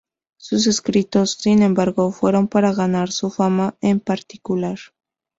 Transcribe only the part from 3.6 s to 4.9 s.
en particular.